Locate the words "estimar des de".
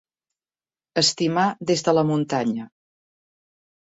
1.01-1.95